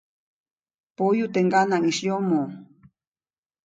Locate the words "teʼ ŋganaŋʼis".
1.33-1.99